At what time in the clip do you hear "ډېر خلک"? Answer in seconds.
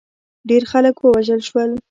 0.49-0.95